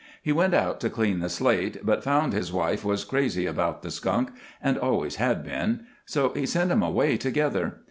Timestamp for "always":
4.79-5.17